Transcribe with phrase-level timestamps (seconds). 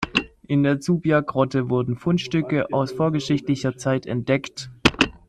[0.47, 4.71] In der Zubia-Grotte wurden Fundstücke aus vorgeschichtlicher Zeit entdeckt.